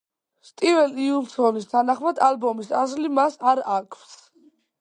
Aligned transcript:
სტივენ 0.45 0.95
უილსონის 1.03 1.69
თანახმად, 1.75 2.23
ალბომის 2.31 2.75
ასლი 2.81 3.15
მას 3.19 3.41
არ 3.53 3.63
აქვს. 3.79 4.21